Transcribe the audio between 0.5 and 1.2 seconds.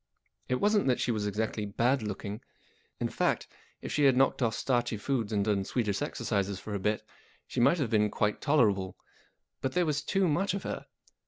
wasn't that she